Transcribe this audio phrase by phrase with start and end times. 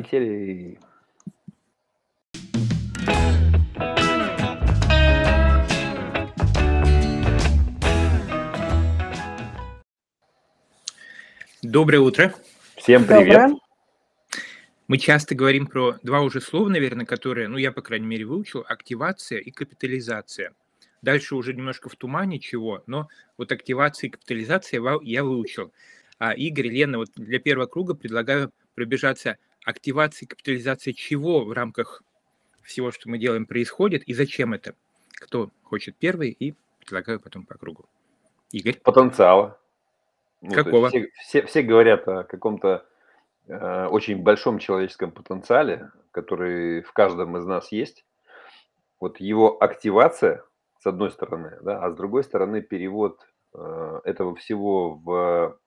[0.00, 0.78] Полетели.
[11.62, 12.34] Доброе утро.
[12.76, 13.26] Всем привет.
[13.26, 13.56] Доброе.
[14.88, 18.64] Мы часто говорим про два уже слова, наверное, которые, ну, я, по крайней мере, выучил,
[18.66, 20.52] активация и капитализация.
[21.02, 25.72] Дальше уже немножко в тумане чего, но вот активация и капитализация я я выучил.
[26.18, 32.02] А Игорь, Лена, вот для первого круга предлагаю пробежаться активация и капитализация чего в рамках
[32.62, 34.74] всего, что мы делаем, происходит и зачем это.
[35.14, 37.84] Кто хочет первый, и предлагаю потом по кругу.
[38.52, 39.58] Игорь, Потенциала.
[40.40, 40.88] Ну, какого?
[40.88, 42.86] все, все, все говорят о каком-то
[43.46, 48.04] э, очень большом человеческом потенциале, который в каждом из нас есть.
[48.98, 50.44] Вот его активация,
[50.78, 53.20] с одной стороны, да, а с другой стороны перевод
[53.54, 55.58] э, этого всего в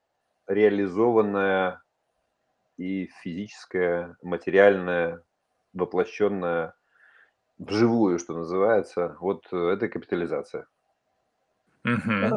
[0.48, 1.83] реализованное
[2.78, 5.22] и физическое, материальное,
[5.74, 6.74] воплощенное
[7.58, 10.68] вживую, что называется, вот э, это капитализация.
[11.84, 12.24] Мгм.
[12.24, 12.32] Э,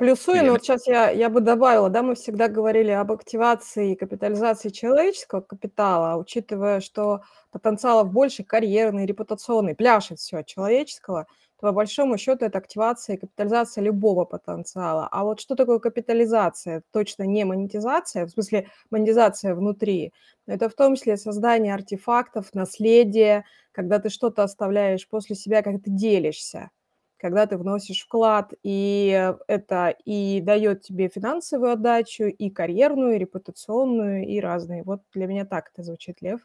[0.00, 3.96] Плюсую, но вот сейчас я, я бы добавила, да, мы всегда говорили об активации и
[3.96, 11.26] капитализации человеческого капитала, учитывая, что потенциалов больше, карьерный, репутационный, пляшет все от человеческого,
[11.60, 15.08] то по большому счету это активация и капитализация любого потенциала.
[15.10, 16.82] А вот что такое капитализация?
[16.92, 20.12] Точно не монетизация, в смысле монетизация внутри,
[20.46, 25.90] это в том числе создание артефактов, наследие, когда ты что-то оставляешь после себя, как ты
[25.90, 26.70] делишься
[27.18, 34.26] когда ты вносишь вклад, и это и дает тебе финансовую отдачу, и карьерную, и репутационную,
[34.26, 34.82] и разные.
[34.84, 36.40] Вот для меня так это звучит, Лев.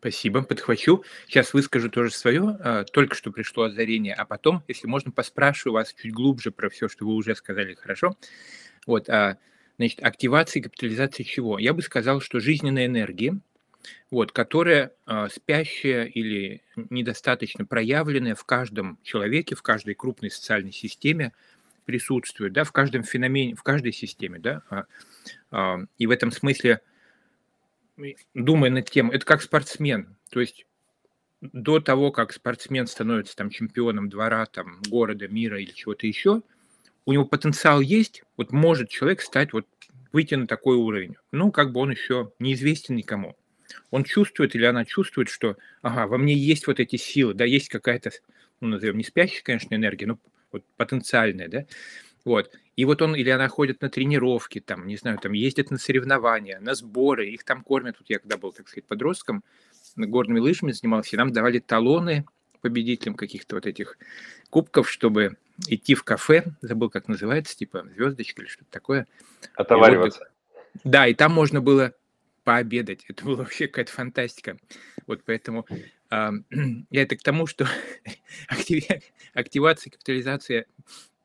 [0.00, 1.04] Спасибо, подхвачу.
[1.26, 2.56] Сейчас выскажу тоже свое.
[2.60, 6.88] А, Только что пришло озарение, а потом, если можно, поспрашиваю вас чуть глубже про все,
[6.88, 8.16] что вы уже сказали, хорошо?
[8.86, 9.36] Вот, а,
[9.76, 11.58] значит, активация и капитализация чего?
[11.58, 13.38] Я бы сказал, что жизненная энергия,
[14.10, 21.32] вот, которая а, спящая или недостаточно проявленная в каждом человеке, в каждой крупной социальной системе
[21.84, 24.62] присутствует, да, в каждом феномене, в каждой системе, да,
[25.98, 26.80] и в этом смысле,
[28.34, 30.66] думая над тем, это как спортсмен, то есть
[31.40, 36.42] до того, как спортсмен становится там чемпионом двора, там, города, мира или чего-то еще,
[37.06, 39.66] у него потенциал есть, вот может человек стать, вот
[40.12, 43.36] выйти на такой уровень, ну, как бы он еще неизвестен никому.
[43.90, 47.68] Он чувствует или она чувствует, что, ага, во мне есть вот эти силы, да, есть
[47.68, 48.10] какая-то,
[48.60, 50.18] ну, назовем, не спящая, конечно, энергия, но
[50.52, 51.66] вот потенциальная, да,
[52.24, 52.50] вот.
[52.80, 56.60] И вот он или она ходит на тренировки, там, не знаю, там ездит на соревнования,
[56.60, 57.96] на сборы, их там кормят.
[57.98, 59.44] Вот я когда был, так сказать, подростком,
[59.96, 62.24] горными лыжами занимался, и нам давали талоны
[62.62, 63.98] победителям каких-то вот этих
[64.48, 65.36] кубков, чтобы
[65.68, 69.02] идти в кафе, забыл, как называется, типа звездочка или что-то такое.
[69.02, 69.04] И
[69.58, 70.30] вот, Отовариваться.
[70.82, 71.92] да, и там можно было
[72.44, 73.04] пообедать.
[73.08, 74.56] Это было вообще какая-то фантастика.
[75.06, 75.66] Вот поэтому
[76.08, 76.32] а,
[76.90, 77.68] я это к тому, что
[79.34, 80.64] активация, капитализация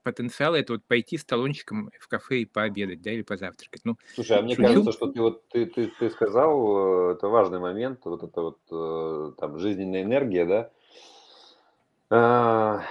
[0.05, 3.81] потенциала– это вот пойти с талончиком в кафе и пообедать, да, или позавтракать.
[3.83, 4.67] Ну, Слушай, а мне шучу.
[4.67, 8.59] кажется, что ты вот ты, ты, ты сказал, э, это важный момент, вот это вот
[8.71, 10.45] э, там жизненная энергия,
[12.09, 12.87] да.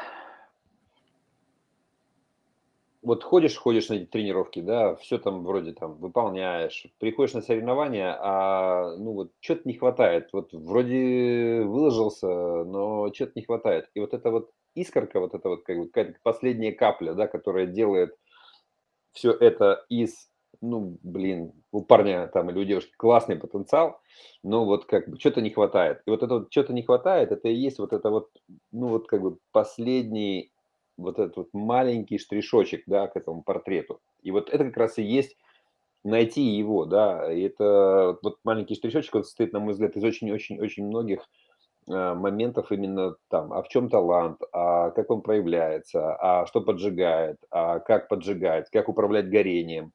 [3.04, 8.16] Вот ходишь, ходишь на эти тренировки, да, все там вроде там выполняешь, приходишь на соревнования,
[8.18, 10.30] а ну вот что-то не хватает.
[10.32, 12.26] Вот вроде выложился,
[12.64, 13.90] но что-то не хватает.
[13.94, 17.66] И вот эта вот искорка, вот это вот как бы какая-то последняя капля, да, которая
[17.66, 18.16] делает
[19.12, 20.30] все это из,
[20.62, 24.00] ну, блин, у парня там или у девушки классный потенциал,
[24.42, 26.00] но вот как бы что-то не хватает.
[26.06, 28.30] И вот это вот что-то не хватает, это и есть вот это вот,
[28.72, 30.53] ну вот как бы последний
[30.96, 34.00] вот этот вот маленький штришочек, да, к этому портрету.
[34.22, 35.36] И вот это как раз и есть
[36.04, 40.86] найти его, да, и это вот маленький штришочек, он состоит, на мой взгляд, из очень-очень-очень
[40.86, 41.20] многих
[41.88, 47.38] э, моментов именно там, а в чем талант, а как он проявляется, а что поджигает,
[47.50, 49.92] а как поджигать, как управлять горением.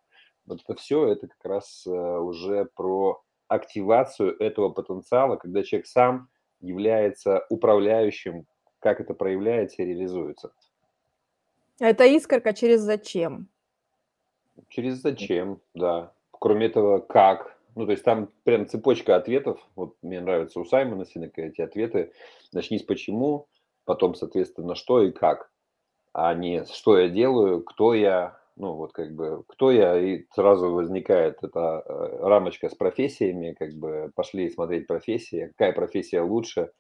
[0.48, 6.30] Вот это все, это как раз э, уже про активацию этого потенциала, когда человек сам
[6.60, 8.46] является управляющим,
[8.80, 10.52] как это проявляется и реализуется.
[11.80, 13.48] Это искорка через зачем?
[14.68, 16.12] Через зачем, да.
[16.32, 17.58] Кроме этого, как.
[17.76, 19.60] Ну, то есть там прям цепочка ответов.
[19.76, 22.12] Вот мне нравится у Саймона Синека эти ответы.
[22.52, 23.48] Начни с почему,
[23.86, 25.50] потом, соответственно, что и как.
[26.12, 30.72] А не что я делаю, кто я, ну вот как бы кто я, и сразу
[30.72, 36.72] возникает эта э, рамочка с профессиями, как бы пошли смотреть профессии, какая профессия лучше,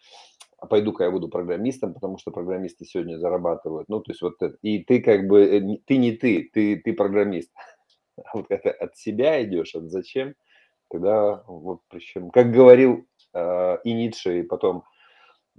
[0.61, 3.87] а пойду-ка я буду программистом, потому что программисты сегодня зарабатывают.
[3.89, 4.57] Ну, то есть вот это.
[4.61, 7.51] И ты как бы, э, ты не ты, ты, ты программист.
[8.21, 10.35] А вот это от себя идешь, от зачем,
[10.89, 14.83] тогда вот причем, как говорил э, и Ницше, и потом,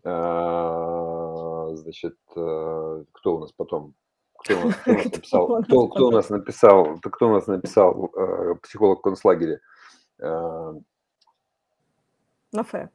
[0.05, 3.95] э, значит, э, кто у нас потом,
[4.37, 7.47] кто у нас, кто у нас написал, кто, кто у нас написал, кто у нас
[7.47, 9.61] написал э, психолог в концлагере?
[10.19, 10.75] Э,
[12.53, 12.91] На Ф.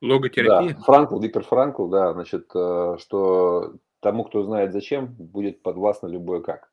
[0.00, 0.74] Логотерапия?
[0.74, 6.40] Да, Франкл, Виктор Франкл, да, значит, э, что тому, кто знает зачем, будет подвластно любое
[6.40, 6.70] как.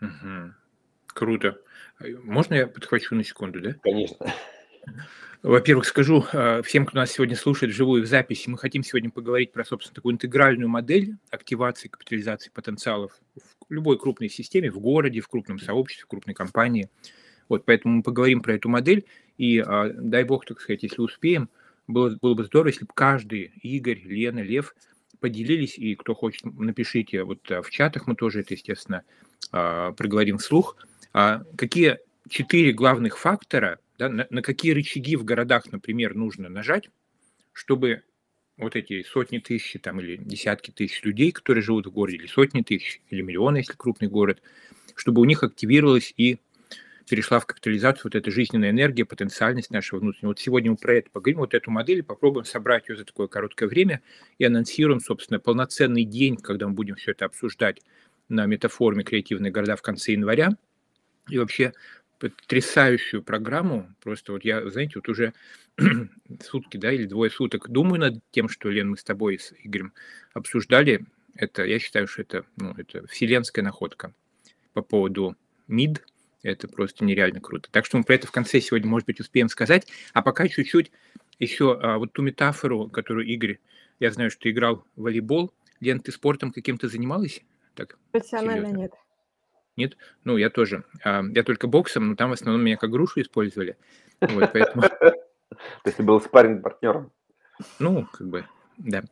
[0.00, 0.52] Угу.
[1.06, 1.58] Круто.
[2.22, 3.74] Можно я подхвачу на секунду, да?
[3.82, 4.26] Конечно.
[5.42, 9.52] Во-первых, скажу э, всем, кто нас сегодня слушает вживую в записи, мы хотим сегодня поговорить
[9.52, 13.20] про, собственно, такую интегральную модель активации, капитализации потенциалов
[13.68, 16.88] в любой крупной системе, в городе, в крупном сообществе, в крупной компании.
[17.50, 19.04] Вот, поэтому мы поговорим про эту модель,
[19.36, 21.50] и э, дай бог, так сказать, если успеем,
[21.86, 24.74] было, было бы здорово, если бы каждый, Игорь, Лена, Лев,
[25.20, 27.24] поделились, и кто хочет, напишите.
[27.24, 29.02] Вот э, в чатах, мы тоже это, естественно,
[29.50, 30.76] проговорим вслух,
[31.12, 31.98] а какие
[32.28, 36.90] четыре главных фактора, да, на, на какие рычаги в городах, например, нужно нажать,
[37.52, 38.02] чтобы
[38.56, 42.62] вот эти сотни тысяч там, или десятки тысяч людей, которые живут в городе, или сотни
[42.62, 44.42] тысяч, или миллионы, если крупный город,
[44.94, 46.38] чтобы у них активировалась и
[47.08, 50.30] перешла в капитализацию вот эта жизненная энергия, потенциальность нашего внутреннего.
[50.30, 53.68] Вот сегодня мы про это поговорим, вот эту модель, попробуем собрать ее за такое короткое
[53.68, 54.02] время
[54.38, 57.80] и анонсируем, собственно, полноценный день, когда мы будем все это обсуждать
[58.28, 60.50] на метафоруме «Креативные города» в конце января.
[61.28, 61.72] И вообще
[62.18, 63.94] потрясающую программу.
[64.02, 65.34] Просто вот я, знаете, вот уже
[66.42, 69.92] сутки, да, или двое суток думаю над тем, что, Лен, мы с тобой с Игорем
[70.32, 71.04] обсуждали.
[71.34, 74.14] Это, я считаю, что это, ну, это вселенская находка
[74.72, 75.36] по поводу
[75.66, 76.02] МИД.
[76.44, 77.70] Это просто нереально круто.
[77.72, 79.88] Так что мы про это в конце сегодня, может быть, успеем сказать.
[80.12, 80.92] А пока чуть-чуть
[81.38, 83.60] еще а, вот ту метафору, которую Игорь,
[83.98, 85.54] я знаю, что ты играл в волейбол.
[85.80, 87.40] Лен, ты спортом каким-то занималась?
[87.74, 88.76] Так, Профессионально серьезно?
[88.76, 88.92] нет.
[89.76, 89.96] Нет?
[90.24, 90.84] Ну, я тоже.
[91.02, 93.78] А, я только боксом, но там в основном меня как грушу использовали.
[94.20, 94.82] Вот, поэтому...
[94.98, 95.16] То
[95.86, 97.10] есть ты был спарринг партнером
[97.78, 99.04] Ну, как бы, да.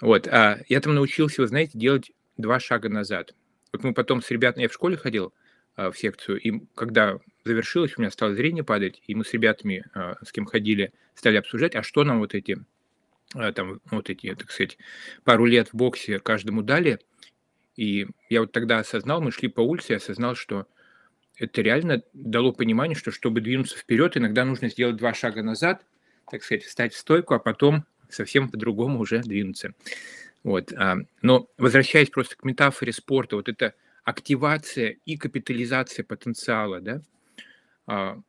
[0.00, 0.26] Вот.
[0.26, 3.32] А я там научился, вы знаете, делать два шага назад.
[3.72, 5.32] Вот мы потом с ребятами, я в школе ходил
[5.76, 10.16] в секцию, и когда завершилось, у меня стало зрение падать, и мы с ребятами, а,
[10.24, 12.58] с кем ходили, стали обсуждать, а что нам вот эти,
[13.54, 14.78] там, вот эти, так сказать,
[15.24, 17.00] пару лет в боксе каждому дали–
[17.76, 20.66] и я вот тогда осознал, мы шли по улице, я осознал, что
[21.36, 25.84] это реально дало понимание, что чтобы двинуться вперед, иногда нужно сделать два шага назад,
[26.30, 29.74] так сказать, встать в стойку, а потом совсем по-другому уже двинуться.
[30.44, 30.72] Вот.
[30.72, 33.74] А, но возвращаясь просто к метафоре спорта, вот эта
[34.04, 37.02] активация и капитализация потенциала, да,
[37.86, 38.20] а,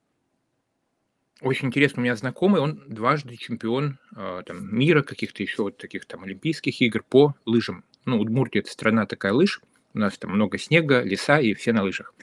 [1.41, 6.05] очень интересно, у меня знакомый, он дважды чемпион а, там, мира, каких-то еще вот таких
[6.05, 9.61] там олимпийских игр по лыжам ну, Удмуртия– это страна такая лыж,
[9.93, 12.13] у нас там много снега, леса и все на лыжах.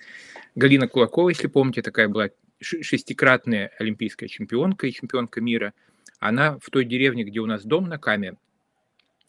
[0.54, 5.74] Галина Кулакова, если помните, такая была шестикратная олимпийская чемпионка и чемпионка мира.
[6.20, 8.36] Она в той деревне, где у нас дом на Каме,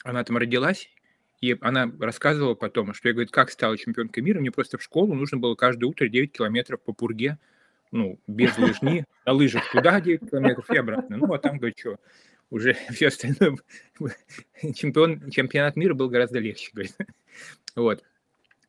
[0.04, 0.90] она там родилась,
[1.44, 5.14] и она рассказывала потом, что я, говорит, как стала чемпионкой мира, мне просто в школу
[5.14, 7.38] нужно было каждое утро 9 километров по пурге,
[7.92, 11.18] ну, без лыжни, на лыжах туда 9 километров и обратно.
[11.18, 11.98] Ну, а там, говорит, что,
[12.50, 13.58] уже все остальное,
[14.74, 16.96] чемпион, чемпионат мира был гораздо легче, говорит.
[17.76, 18.06] Вот.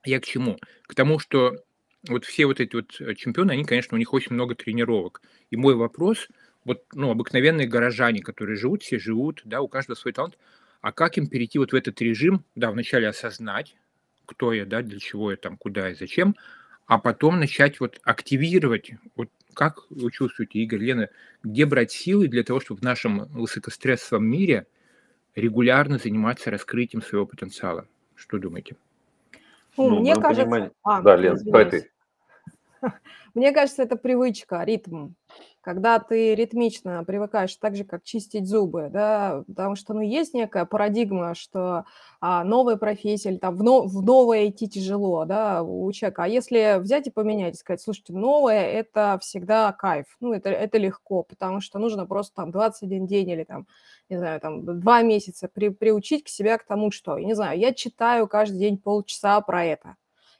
[0.05, 0.59] Я к чему?
[0.89, 1.65] К тому, что
[2.09, 5.23] вот все вот эти вот э, чемпионы, они, конечно, у них очень много тренировок.
[5.51, 6.27] И мой вопрос,
[6.65, 10.37] вот, ну, обыкновенные горожане, которые живут, все живут, да, у каждого свой талант,
[10.85, 13.75] а как им перейти вот в этот режим, да, вначале осознать,
[14.27, 16.37] кто я, да, для чего я там, куда и зачем,
[16.85, 21.09] а потом начать вот активировать вот как вы чувствуете, Игорь, Лена,
[21.43, 24.67] где брать силы для того, чтобы в нашем высокострессовом мире
[25.35, 27.89] регулярно заниматься раскрытием своего потенциала?
[28.15, 28.77] Что думаете?
[29.79, 30.43] Ну, ну мне кажется...
[30.43, 30.73] Понимание...
[30.83, 31.91] А, да, Лен, давай ты.
[33.35, 35.13] Мне кажется, это привычка, ритм
[35.65, 40.67] когда ты ритмично привыкаешь так же, как чистить зубы, да, потому что, ну, есть некая
[40.67, 41.87] парадигма, что
[42.21, 46.25] а, новая профессия или там в, но, в новое идти тяжело, да, у человека.
[46.25, 50.77] А если взять и поменять, и сказать, слушайте, новое– это всегда кайф, ну, это, это
[50.77, 53.67] легко, потому что нужно просто там 21 день или там,
[54.11, 57.73] не знаю, там два месяца при, приучить к себя к тому, что, не знаю, я
[57.73, 59.97] читаю каждый день полчаса про это,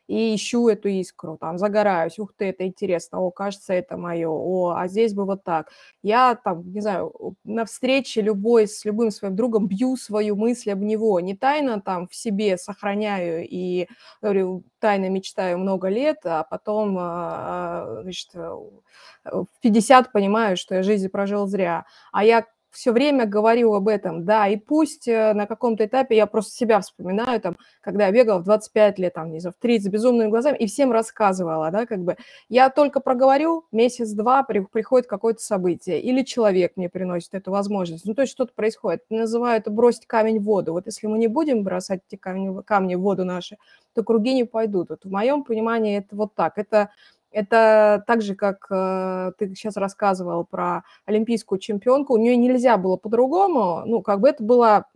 [0.09, 4.75] и ищу эту искру, там, загораюсь, ух ты, это интересно, о, кажется, это мое, о,
[4.77, 5.71] а здесь бы вот так.
[6.03, 10.81] Я там, не знаю, на встрече любой с любым своим другом бью свою мысль об
[10.83, 13.89] него, не тайно там в себе сохраняю и,
[14.23, 20.83] говорю, тайно мечтаю много лет, а потом, а, а, значит, в 50 понимаю, что я
[20.83, 21.87] жизнь прожил зря.
[22.13, 22.45] А я
[22.75, 26.81] все время говорю об этом, да, и пусть э, на каком-то этапе я просто себя
[26.81, 30.29] вспоминаю, там, когда я бегала в 25 лет, там, не знаю, в 30 с безумными
[30.29, 32.17] глазами, и всем рассказывала, да, как бы,
[32.49, 38.15] я только проговорю, месяц-два при, приходит какое-то событие, или человек мне приносит эту возможность, ну,
[38.15, 41.63] то есть что-то происходит, называю это бросить камень в воду, вот если мы не будем
[41.63, 43.57] бросать эти камни, камни в воду наши,
[43.95, 46.91] то круги не пойдут, вот в моем понимании это вот так, это
[47.35, 52.97] это так же, как э, ты сейчас рассказывал про олимпийскую чемпионку, у нее нельзя было
[52.97, 54.87] по-другому, ну, как бы это была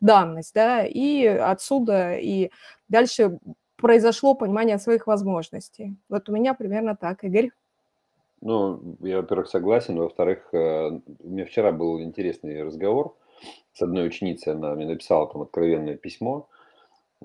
[0.00, 2.50] данность, да, и отсюда, и
[2.88, 3.38] дальше
[3.76, 5.96] произошло понимание своих возможностей.
[6.08, 7.50] Вот у меня примерно так, Игорь.
[8.40, 13.16] Ну, я, во-первых, согласен, во-вторых, э, у меня вчера был интересный разговор
[13.72, 16.48] с одной ученицей, она мне написала там откровенное письмо,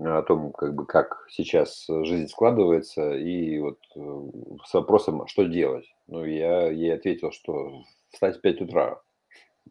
[0.06, 4.22] о том, как бы, как сейчас жизнь складывается, и вот э,
[4.66, 5.86] с вопросом, что делать.
[6.08, 9.02] Ну, я ей ответил, что встать в 5 утра.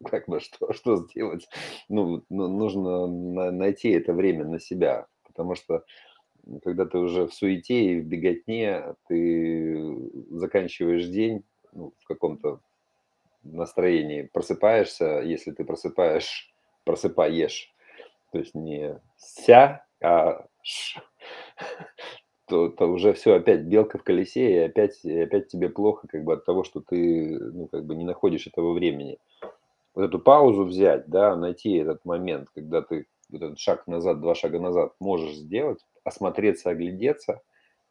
[0.04, 1.48] Как бы, что, что сделать?
[1.88, 3.06] Ну, ну, нужно
[3.50, 5.84] найти это время на себя, потому что
[6.62, 12.60] когда ты уже в суете и в беготне, ты заканчиваешь день ну, в каком-то
[13.42, 16.52] настроении, просыпаешься, если ты просыпаешь,
[16.84, 17.74] просыпаешь,
[18.32, 20.46] то есть не ся, а,
[22.46, 26.24] то, то уже все опять белка в колесе, и опять, и опять тебе плохо как
[26.24, 29.18] бы от того, что ты ну, как бы не находишь этого времени.
[29.94, 34.34] Вот эту паузу взять, да, найти этот момент, когда ты вот этот шаг назад, два
[34.34, 37.42] шага назад можешь сделать, осмотреться, оглядеться.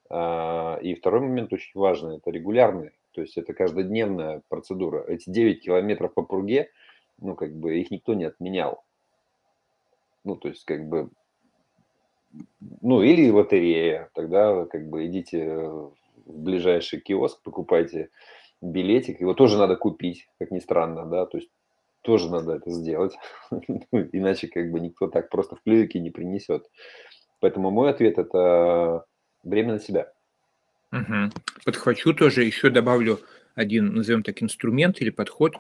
[0.10, 5.04] А, и второй момент очень важный, это регулярный, то есть это каждодневная процедура.
[5.08, 6.72] Эти 9 километров по пруге,
[7.20, 8.84] ну, как бы их никто не отменял.
[10.24, 11.10] Ну, то есть, как бы
[12.82, 15.94] ну, или лотерея, тогда как бы идите в
[16.26, 18.10] ближайший киоск, покупайте
[18.62, 21.50] билетик, его тоже надо купить, как ни странно, да, то есть
[22.02, 23.18] тоже надо это сделать,
[23.92, 26.66] иначе как бы никто так просто в клювике не принесет.
[27.40, 29.06] Поэтому мой ответ– это
[29.44, 30.12] время на себя.
[30.92, 31.32] Угу.
[31.66, 33.20] Подхвачу тоже, еще добавлю
[33.56, 35.56] один, назовем так, инструмент или подход.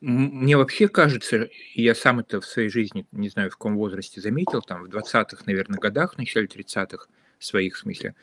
[0.00, 4.60] Мне вообще кажется, я сам это в своей жизни, не знаю, в каком возрасте заметил,
[4.60, 7.06] там в 20-х, наверное, годах, в начале 30-х
[7.38, 8.14] своих, в смысле,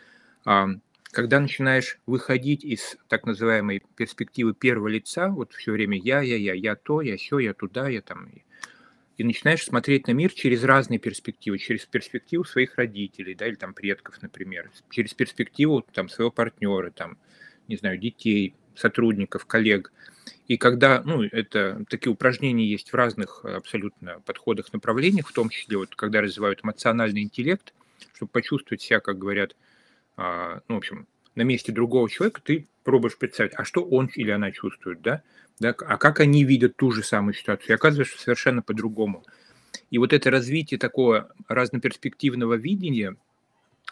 [1.13, 6.53] когда начинаешь выходить из так называемой перспективы первого лица, вот все время я, я, я,
[6.53, 8.29] я то, я все, я туда, я там,
[9.17, 13.73] и начинаешь смотреть на мир через разные перспективы, через перспективу своих родителей, да, или там
[13.73, 17.17] предков, например, через перспективу там своего партнера, там,
[17.67, 19.91] не знаю, детей, сотрудников, коллег–
[20.47, 25.77] и когда, ну, это такие упражнения есть в разных абсолютно подходах, направлениях, в том числе
[25.77, 27.73] вот когда развивают эмоциональный интеллект,
[28.13, 29.55] чтобы почувствовать себя, как говорят,
[30.17, 34.31] а, ну, в общем, на месте другого человека, ты пробуешь представить, а что он или
[34.31, 35.23] она чувствует, да?
[35.59, 35.69] да?
[35.69, 37.69] А как они видят ту же самую ситуацию?
[37.69, 39.23] И оказывается, совершенно по-другому.
[39.89, 43.15] И вот это развитие такого разноперспективного видения,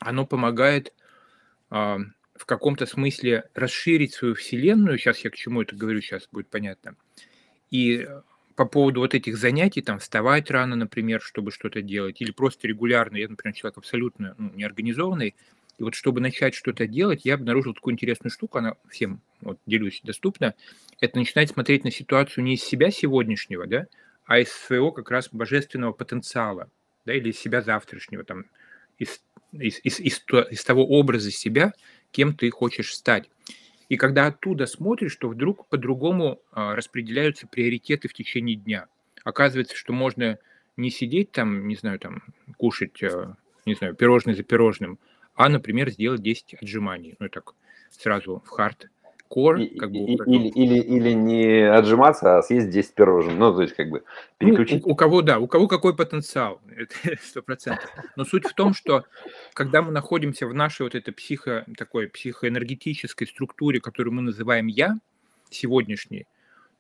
[0.02, 0.94] оно помогает
[1.70, 2.00] а,
[2.42, 6.96] в каком-то смысле расширить свою вселенную, сейчас я к чему это говорю, сейчас будет понятно,
[7.70, 8.22] и э,
[8.56, 13.18] по поводу вот этих занятий, там, вставать рано, например, чтобы что-то делать, или просто регулярно,
[13.18, 15.36] я, например, человек абсолютно ну, неорганизованный,
[15.78, 20.02] и вот чтобы начать что-то делать, я обнаружил такую интересную штуку, она всем, вот, делюсь,
[20.04, 20.56] доступна,
[21.00, 23.86] это начинать смотреть на ситуацию не из себя сегодняшнего, да,
[24.26, 26.72] а из своего как раз божественного потенциала,
[27.06, 28.46] да, или из себя завтрашнего, там,
[28.98, 29.22] из,
[29.52, 31.74] из, из, из, из того образа себя,
[32.12, 33.30] кем ты хочешь стать.
[33.90, 38.88] И когда оттуда смотришь, то вдруг по-другому а, распределяются приоритеты в течение дня.
[39.24, 40.38] Оказывается, что можно
[40.78, 42.24] не сидеть там, не знаю, там,
[42.58, 45.00] кушать, а, не знаю, пирожное за пирожным,
[45.36, 47.16] а, например, сделать 10 отжиманий.
[47.20, 47.54] Ну, так
[47.90, 48.91] сразу в хард
[49.36, 49.98] core, как бы...
[49.98, 53.38] Или, или, или не отжиматься, а съесть 10 пирожных.
[53.38, 54.04] Ну, то есть, как бы
[54.38, 54.84] переключить.
[54.84, 56.62] Ну, у, у кого, да, у кого какой потенциал,
[57.22, 57.90] сто процентов.
[58.16, 59.06] Но суть в том, что
[59.54, 64.98] когда мы находимся в нашей вот этой психо, такой психоэнергетической структуре, которую мы называем «я»,
[65.50, 66.28] сегодняшней,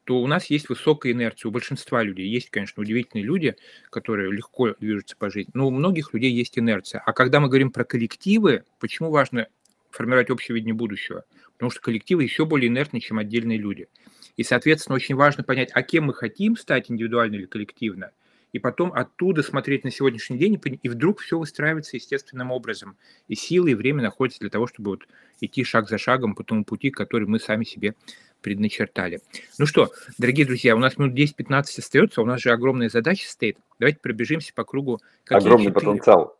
[0.03, 1.49] то у нас есть высокая инерция.
[1.49, 3.55] У большинства людей есть, конечно, удивительные люди,
[3.89, 7.01] которые легко движутся по жизни, но у многих людей есть инерция.
[7.05, 9.47] А когда мы говорим про коллективы, почему важно
[9.91, 11.23] формировать общее видение будущего?
[11.61, 13.87] Потому что коллективы еще более инертны, чем отдельные люди.
[14.35, 18.09] И, соответственно, очень важно понять, а кем мы хотим стать индивидуально или коллективно,
[18.51, 22.97] и потом оттуда смотреть на сегодняшний день, и вдруг все выстраивается естественным образом.
[23.27, 25.07] И силы, и время находятся для того, чтобы вот
[25.39, 27.93] идти шаг за шагом по тому пути, который мы сами себе
[28.41, 29.21] предначертали.
[29.59, 33.59] Ну что, дорогие друзья, у нас минут 10-15 остается, у нас же огромная задача стоит.
[33.77, 34.99] Давайте пробежимся по кругу.
[35.25, 35.85] Какие Огромный четыре...
[35.85, 36.39] потенциал.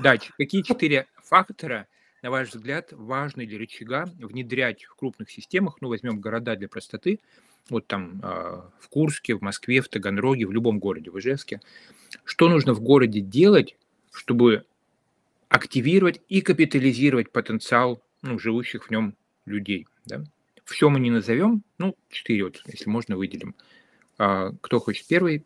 [0.00, 1.86] Да, какие четыре фактора
[2.22, 7.20] на ваш взгляд, важно для рычага внедрять в крупных системах, ну, возьмем города для простоты,
[7.68, 11.60] вот там а, в Курске, в Москве, в Таганроге, в любом городе, в Ижевске,
[12.24, 13.76] что нужно в городе делать,
[14.12, 14.64] чтобы
[15.48, 19.86] активировать и капитализировать потенциал ну, живущих в нем людей.
[20.04, 20.24] Да?
[20.64, 23.54] Все мы не назовем, ну, четыре вот, если можно, выделим.
[24.18, 25.44] А, кто хочет первый?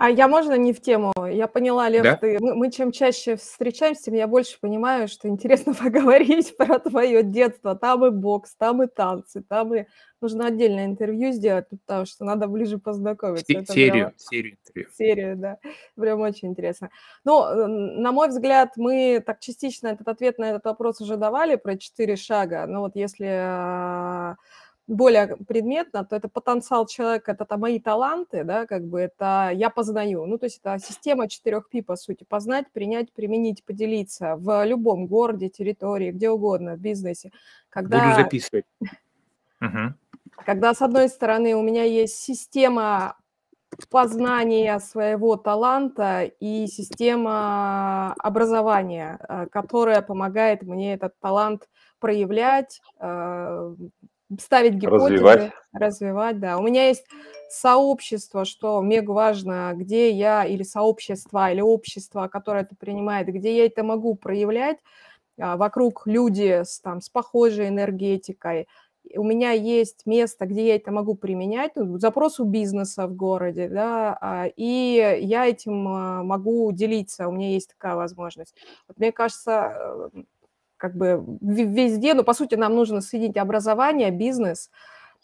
[0.00, 1.12] А я можно не в тему?
[1.30, 2.16] Я поняла, Лев, да?
[2.16, 7.22] ты, мы, мы чем чаще встречаемся, тем я больше понимаю, что интересно поговорить про твое
[7.22, 7.74] детство.
[7.76, 9.84] Там и бокс, там и танцы, там и...
[10.22, 13.44] Нужно отдельное интервью сделать, потому что надо ближе познакомиться.
[13.44, 14.12] Серию, прям...
[14.16, 14.90] серию интервью.
[14.96, 15.58] Серию, да.
[15.96, 16.90] Прям очень интересно.
[17.24, 21.76] Ну, на мой взгляд, мы так частично этот ответ на этот вопрос уже давали про
[21.76, 22.66] четыре шага.
[22.66, 24.36] Но вот если а,
[24.90, 29.70] более предметно, то это потенциал человека, это, это мои таланты, да, как бы это я
[29.70, 30.26] познаю.
[30.26, 35.48] Ну, то есть это система 4P, по сути, познать, принять, применить, поделиться в любом городе,
[35.48, 37.30] территории, где угодно, в бизнесе.
[37.68, 38.64] Когда, Буду записывать.
[40.44, 43.16] Когда, с одной стороны, у меня есть система
[43.90, 51.68] познания своего таланта и система образования, э, которая помогает мне этот талант
[52.00, 53.74] проявлять, э,
[54.38, 55.52] ставить гипотезы, развивать.
[55.72, 56.58] развивать, да.
[56.58, 57.06] У меня есть
[57.48, 63.66] сообщество, что мега важно, где я, или сообщество, или общество, которое это принимает, где я
[63.66, 64.78] это могу проявлять,
[65.40, 68.68] а, вокруг люди с, там, с похожей энергетикой,
[69.16, 73.68] у меня есть место, где я это могу применять, ну, запрос у бизнеса в городе,
[73.68, 78.54] да, а, и я этим а, могу делиться, у меня есть такая возможность.
[78.86, 80.22] Вот мне кажется, э,
[80.80, 84.70] как бы везде, но по сути нам нужно соединить образование, бизнес,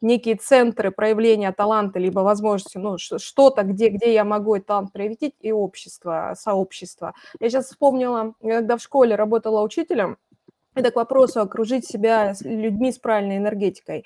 [0.02, 5.34] некие центры проявления таланта, либо возможности, ну, что-то, где, где я могу этот талант проявить,
[5.40, 7.14] и общество, сообщество.
[7.40, 10.18] Я сейчас вспомнила, когда в школе работала учителем,
[10.74, 14.04] это к вопросу окружить себя людьми с правильной энергетикой.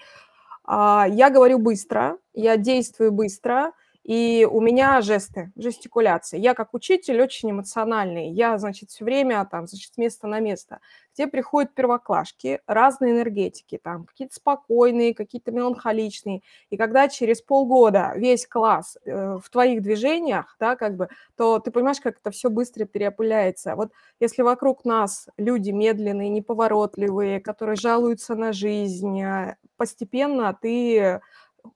[0.64, 6.38] А, я говорю быстро, я действую быстро, и у меня жесты, жестикуляции.
[6.38, 8.30] Я как учитель очень эмоциональный.
[8.30, 10.80] Я, значит, все время там, значит, с места на место.
[11.14, 16.42] Где приходят первоклашки, разные энергетики, там какие-то спокойные, какие-то меланхоличные.
[16.70, 21.70] И когда через полгода весь класс э, в твоих движениях, да, как бы, то ты
[21.70, 23.76] понимаешь, как это все быстро переопыляется.
[23.76, 31.20] Вот если вокруг нас люди медленные, неповоротливые, которые жалуются на жизнь, э, постепенно ты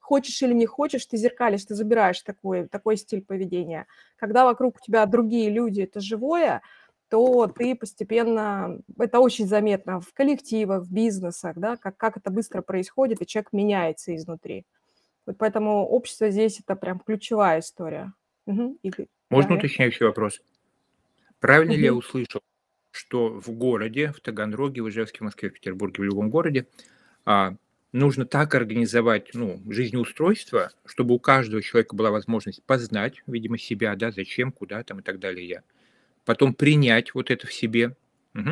[0.00, 3.86] хочешь или не хочешь, ты зеркалишь, ты забираешь такой, такой стиль поведения.
[4.16, 6.62] Когда вокруг тебя другие люди, это живое,
[7.08, 12.62] то ты постепенно, это очень заметно в коллективах, в бизнесах, да, как, как это быстро
[12.62, 14.66] происходит, и человек меняется изнутри.
[15.26, 18.12] Вот поэтому общество здесь это прям ключевая история.
[18.46, 18.78] Угу.
[18.82, 20.40] Игорь, Можно да, уточняющий вопрос?
[21.40, 21.80] Правильно угу.
[21.80, 22.40] ли я услышал,
[22.90, 26.66] что в городе, в Таганроге, в Ижевске, в Москве, в Петербурге, в любом городе,
[27.24, 27.54] а,
[27.94, 34.10] нужно так организовать ну, жизнеустройство, чтобы у каждого человека была возможность познать, видимо, себя, да,
[34.10, 35.62] зачем, куда там и так далее.
[36.24, 37.96] Потом принять вот это в себе,
[38.34, 38.50] угу.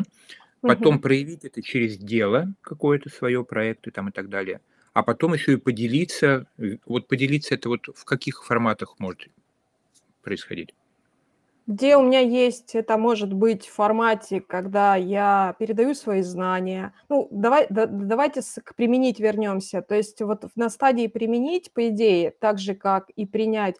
[0.60, 1.02] потом угу.
[1.02, 4.60] проявить это через дело какое-то свое, проекты там и так далее.
[4.92, 6.46] А потом еще и поделиться.
[6.86, 9.26] Вот поделиться это вот в каких форматах может
[10.22, 10.72] происходить?
[11.68, 16.92] Где у меня есть, это может быть в формате, когда я передаю свои знания.
[17.08, 19.80] Ну, давай, да, давайте к применить вернемся.
[19.80, 23.76] То есть вот на стадии применить, по идее, так же, как и принять,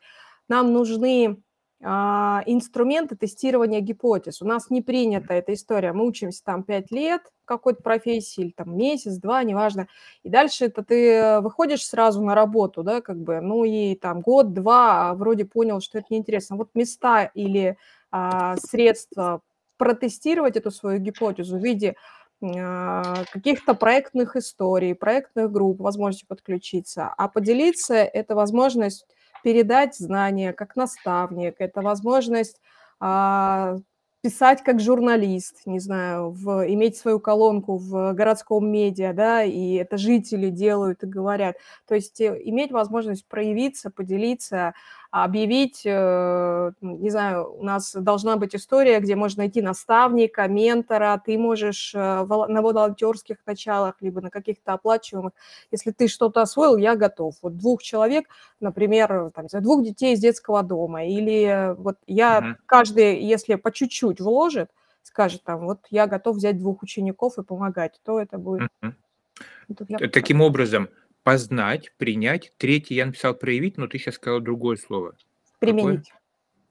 [0.48, 1.42] нам нужны
[1.82, 4.40] инструменты тестирования гипотез.
[4.40, 5.92] У нас не принята эта история.
[5.92, 9.88] Мы учимся там 5 лет какой-то профессии, или там месяц, два, неважно.
[10.22, 15.10] И дальше это ты выходишь сразу на работу, да, как бы, ну и там год-два
[15.10, 16.56] а вроде понял, что это неинтересно.
[16.56, 17.76] Вот места или
[18.10, 19.40] а, средства
[19.76, 21.96] протестировать эту свою гипотезу в виде
[22.42, 27.12] а, каких-то проектных историй, проектных групп, возможности подключиться.
[27.16, 29.06] А поделиться– это возможность
[29.42, 32.60] передать знания как наставник, это возможность
[33.00, 33.78] а,
[34.22, 39.96] писать как журналист, не знаю, в, иметь свою колонку в городском медиа, да, и это
[39.96, 41.56] жители делают и говорят.
[41.88, 44.74] То есть э, иметь возможность проявиться, поделиться,
[45.10, 51.36] объявить, э, не знаю, у нас должна быть история, где можно найти наставника, ментора, ты
[51.36, 55.32] можешь э, на волонтерских началах, либо на каких-то оплачиваемых,
[55.72, 57.34] если ты что-то освоил, я готов.
[57.42, 58.28] Вот двух человек,
[58.60, 62.54] например, там, двух детей из детского дома, или вот я uh-huh.
[62.66, 64.70] каждый, если по чуть-чуть вложит,
[65.02, 68.68] скажет там, вот я готов взять двух учеников и помогать, то это будет...
[68.82, 70.08] Uh-huh.
[70.08, 70.88] Таким образом,
[71.22, 72.52] Познать, принять.
[72.56, 75.16] Третий я написал проявить, но ты сейчас сказал другое слово.
[75.60, 76.08] Применить.
[76.08, 76.20] Какое?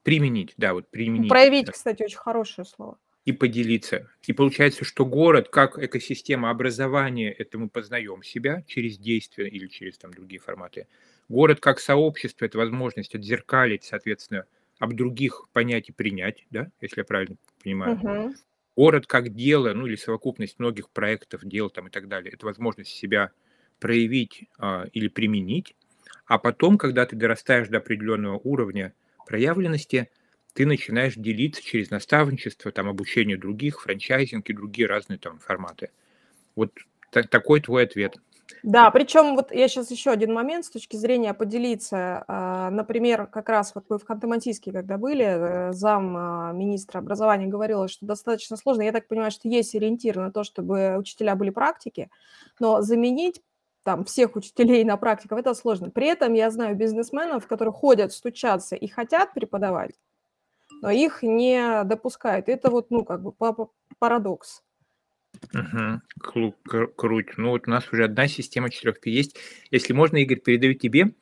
[0.02, 1.30] Применить, да, вот применить.
[1.30, 2.98] Проявить, кстати, очень хорошее слово.
[3.24, 4.08] и поделиться.
[4.26, 9.96] И получается, что город как экосистема образования, это мы познаем себя через действия или через
[9.96, 10.88] там, другие форматы.
[11.28, 14.44] Город как сообщество– это возможность отзеркалить, соответственно,
[14.82, 17.98] об других понять и принять, да, если я правильно понимаю.
[17.98, 18.34] Мгм.
[18.76, 22.90] Город как дело, ну или совокупность многих проектов, дел там и так далее, это возможность
[22.90, 23.30] себя
[23.78, 25.76] проявить а, или применить.
[26.26, 28.92] А потом, когда ты дорастаешь до определенного уровня
[29.24, 30.10] проявленности,
[30.52, 35.90] ты начинаешь делиться через наставничество, там, обучение других, франчайзинг и другие разные там форматы.
[36.56, 36.72] Вот
[37.12, 38.16] та- такой твой ответ.
[38.62, 42.24] Да, причем вот я сейчас еще один момент с точки зрения поделиться.
[42.28, 47.46] А, Например, как раз вот вы в Ханты-Мансийске, когда были, э, зам а, министра образования
[47.46, 48.82] говорила, что достаточно сложно.
[48.82, 52.10] Я так понимаю, что есть ориентир на то, чтобы учителя были практики,
[52.60, 53.42] но заменить
[53.84, 55.90] там всех учителей на практиков это сложно.
[55.90, 59.92] При этом я знаю бизнесменов, которые ходят стучаться и хотят преподавать,
[60.82, 62.48] но их не допускают.
[62.48, 64.62] Это вот, ну, как бы па- па- парадокс.
[66.20, 66.54] Кру-
[66.96, 67.36] Круть.
[67.36, 69.36] Ну вот у нас уже одна система 4P есть.
[69.70, 71.12] Если можно, Игорь, передаю тебе.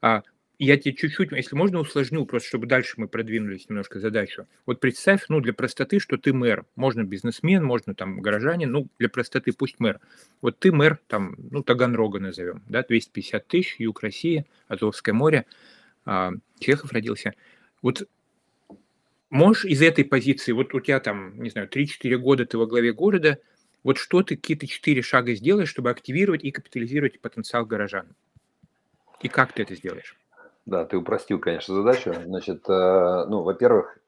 [0.00, 0.22] А,
[0.58, 4.46] я тебе чуть-чуть, если можно, усложню, просто чтобы дальше мы продвинулись немножко задачу.
[4.66, 6.64] Вот представь, ну, для простоты, что ты мэр.
[6.74, 10.00] Можно бизнесмен, можно там горожанин, ну, для простоты пусть мэр.
[10.42, 15.46] Вот ты мэр, там, ну, Таганрога назовем, да, 250 тысяч, юг России, Азовское море,
[16.04, 17.34] а, Чехов родился.
[17.82, 18.08] Вот
[19.30, 22.92] можешь из этой позиции, вот у тебя там, не знаю, 3-4 года ты во главе
[22.92, 23.38] города,
[23.84, 28.14] вот что ты, какие-то четыре шага сделаешь, чтобы активировать и капитализировать потенциал горожан?
[29.20, 30.16] И как ты это сделаешь?
[30.66, 32.14] Да, ты упростил, конечно, задачу.
[32.24, 33.98] Значит, э, ну, во-первых,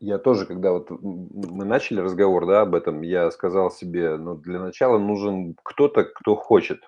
[0.00, 4.58] я тоже, когда вот мы начали разговор, да, об этом, я сказал себе, ну, для
[4.58, 6.82] начала нужен кто-то, кто хочет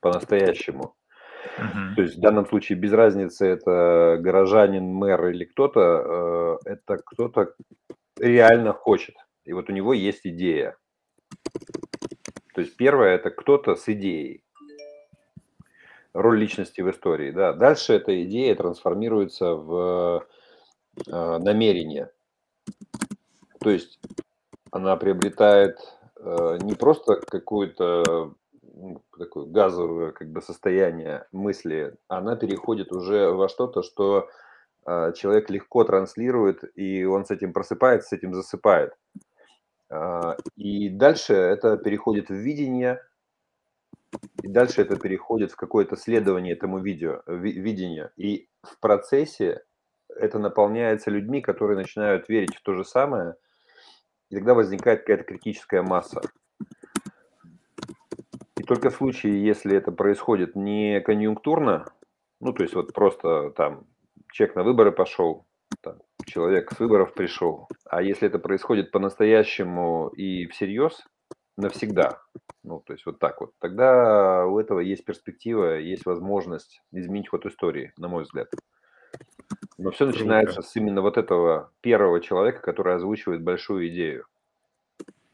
[0.00, 0.94] по-настоящему.
[1.58, 1.94] Мгм.
[1.94, 7.54] То есть в данном случае без разницы, это горожанин, мэр или кто-то, э, это кто-то
[8.18, 9.16] реально хочет.
[9.44, 10.76] И вот у него есть идея.
[12.54, 14.42] То есть первое, это кто-то с идеей.
[16.12, 17.52] Роль личности в истории, да.
[17.52, 20.26] Дальше эта идея трансформируется в
[21.06, 22.10] э, намерение.
[23.60, 24.00] То есть
[24.72, 25.78] она приобретает
[26.16, 28.34] э, не просто какую-то
[29.18, 34.28] такое газовое как бы состояние мысли, она переходит уже во что-то, что
[34.86, 38.94] э, человек легко транслирует, и он с этим просыпается, с этим засыпает.
[39.90, 43.00] А, И дальше это переходит в видение,
[44.42, 48.10] и дальше это переходит в какое-то следование этому видео, ви- видению.
[48.16, 49.64] И в процессе
[50.08, 53.36] это наполняется людьми, которые начинают верить в то же самое,
[54.30, 56.20] и тогда возникает какая-то критическая масса.
[58.70, 61.86] Только в случае, если это происходит не конъюнктурно,
[62.38, 63.88] ну, то есть вот просто там
[64.30, 65.44] человек на выборы пошел,
[65.80, 71.04] там, человек с выборов пришел, а если это происходит по-настоящему и всерьез,
[71.56, 72.22] навсегда,
[72.62, 77.46] ну, то есть вот так вот, тогда у этого есть перспектива, есть возможность изменить ход
[77.46, 78.52] истории, на мой взгляд.
[79.78, 84.26] Но все начинается с именно вот этого первого человека, который озвучивает большую идею.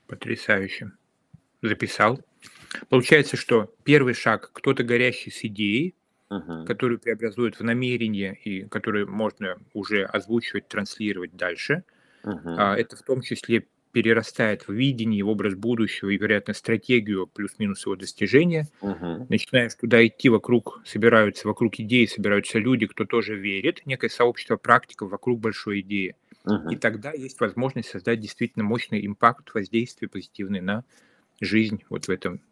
[0.07, 0.93] Потрясающе.
[1.61, 2.19] Записал.
[2.89, 5.95] Получается, что первый шаг– кто-то горящий с идеей,
[6.31, 6.67] Мгм.
[6.67, 11.85] которую преобразует в намерение и которую можно уже озвучивать, транслировать дальше.
[12.25, 12.71] Мгм.
[12.71, 17.87] А, Это в том числе перерастает в видение, в образ будущего и, вероятно, стратегию плюс-минус
[17.87, 18.69] его достижения.
[18.83, 19.29] Мгм.
[19.29, 25.11] Начинаешь туда идти, вокруг собираются, вокруг идеи собираются люди, кто тоже верит, некое сообщество практиков
[25.11, 26.17] вокруг большой идеи.
[26.69, 26.79] И Мгм.
[26.79, 30.85] тогда есть возможность создать действительно мощный импакт, воздействие позитивный на
[31.41, 32.43] жизнь вот в этом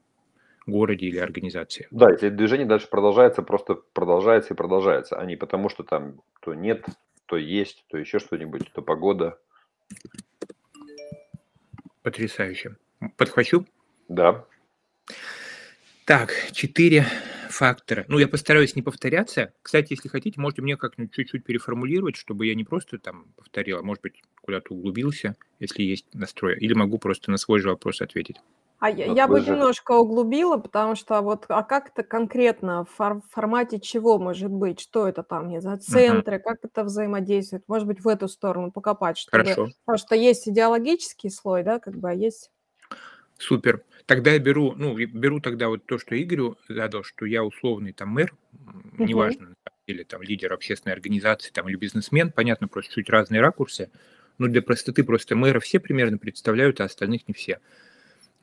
[0.67, 1.89] городе или организации.
[1.91, 6.55] Да, если движение дальше продолжается, просто продолжается и продолжается, а не потому, что там то
[6.55, 6.85] нет,
[7.27, 9.39] то есть, то еще что-нибудь, то погода.
[12.03, 12.77] Потрясающе.
[13.17, 13.67] Подхвачу?
[14.09, 14.45] Да.
[16.05, 17.07] Так, четыре
[17.49, 18.05] фактора.
[18.09, 19.55] Ну, я постараюсь не повторяться.
[19.63, 23.83] Кстати, если хотите, можете мне как-нибудь чуть-чуть переформулировать, чтобы я не просто там повторил, а
[23.83, 26.59] может быть куда-то углубился, если есть настрой.
[26.59, 28.37] Или могу просто на свой же вопрос ответить.
[28.85, 33.23] А я, я бы немножко углубила, потому что вот, а как это конкретно, в фор-
[33.31, 38.01] формате чего может быть, что это там, не знаю, центры, как это взаимодействует, может быть,
[38.05, 39.71] в эту сторону покопать, чтобы, Хорошо.
[39.87, 42.51] потому что есть идеологический слой, да, как бы, а есть...
[43.39, 43.85] Супер.
[44.05, 48.11] Тогда я беру, ну, беру тогда вот то, что Игорю задал, что я условный там
[48.11, 49.07] мэр, Мгм.
[49.09, 49.55] неважно,
[49.87, 53.91] или там лидер общественной организации, там, или бизнесмен, понятно, просто чуть разные ракурсы,
[54.37, 57.61] но для простоты просто мэра все примерно представляют, а остальных не все.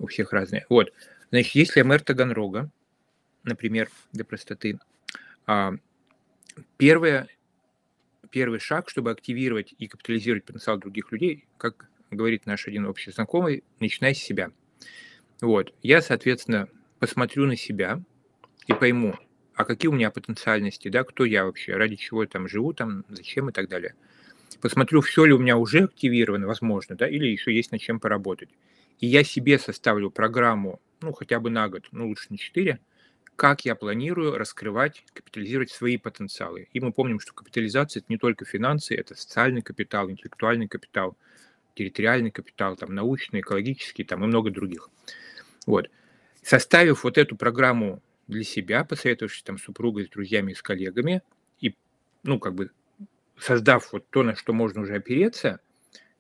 [0.02, 0.66] У всех разные.
[0.68, 0.92] Вот.
[1.30, 2.72] Значит, если мэр Таганрога,
[3.44, 4.80] например, для простоты,
[5.46, 5.74] а,
[6.78, 7.28] первое,
[8.32, 13.64] первый шаг, чтобы активировать и капитализировать потенциал других людей, как говорит наш один общий знакомый,
[13.80, 14.50] начинай с себя.
[15.40, 15.72] Вот.
[15.84, 18.02] Я, соответственно, посмотрю на себя
[18.66, 19.16] и пойму,
[19.54, 23.06] а какие у меня потенциальности, да, кто я вообще, ради чего я там живу, там,
[23.08, 23.94] зачем и так далее.
[24.62, 28.50] Посмотрю, все ли у меня уже активировано, возможно, да, или еще есть над чем поработать.
[29.02, 32.80] И я себе составлю программу, ну, хотя бы на год, ну, лучше на 4,
[33.36, 36.70] как я планирую раскрывать, капитализировать свои потенциалы.
[36.72, 41.18] И мы помним, что капитализация– это не только финансы, это социальный капитал, интеллектуальный капитал,
[41.74, 44.90] территориальный капитал, там, научный, экологический там, и много других.
[45.66, 45.90] Вот.
[46.44, 51.24] Составив вот эту программу для себя, посоветовавшись там с супругой, с друзьями, с коллегами,
[51.60, 51.76] и,
[52.22, 52.70] ну, как бы
[53.40, 55.60] создав вот то, на что можно уже опереться,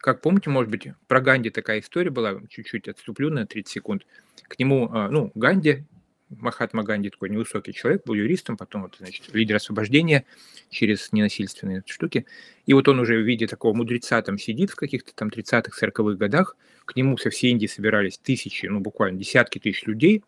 [0.02, 4.06] как помните, может быть, про Ганди такая история была, чуть-чуть отступлю на 30 секунд.
[4.48, 5.86] К нему, а, ну, Ганди,
[6.30, 10.26] Махатма Ганди такой невысокий человек, был юристом, потом вот, значит, лидер освобождения
[10.70, 12.26] через ненасильственные штуки.
[12.66, 16.18] И вот он уже в виде такого мудреца там сидит в каких-то там 30-х, 40-х
[16.18, 16.56] годах.
[16.86, 20.24] К нему со всей Индии собирались тысячи, ну буквально десятки тысяч людей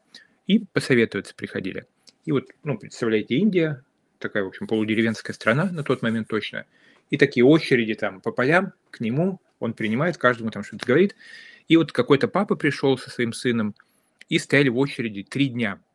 [0.45, 1.86] и посоветоваться приходили.
[2.25, 3.83] И вот, ну, представляете, Индия,
[4.19, 6.65] такая, в общем, полудеревенская страна на тот момент точно,
[7.09, 11.15] и такие очереди там по полям к нему, он принимает, каждому там что-то говорит.
[11.67, 13.76] И вот какой-то папа пришел со своим сыном,
[14.30, 15.80] и стояли в очереди три дня–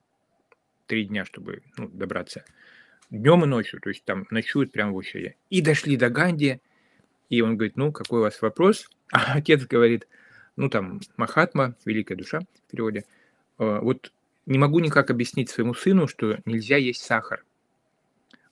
[0.89, 2.45] три дня, чтобы ну, добраться.
[3.11, 5.37] Днем и ночью, то есть там ночуют прямо в очереди.
[5.51, 6.61] И дошли до Ганди,
[7.29, 8.89] и он говорит, ну, какой у вас вопрос?
[9.11, 10.07] А отец говорит,
[10.57, 13.07] ну, там, Махатма, великая душа в переводе,
[13.59, 14.13] «Э, вот
[14.45, 17.43] не могу никак объяснить своему сыну, что нельзя есть сахар.